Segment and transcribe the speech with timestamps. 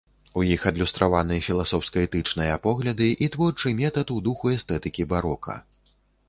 [0.39, 5.61] У іх адлюстраваны філасофска-этычныя погляды і творчы метад у духу эстэтыкі барока.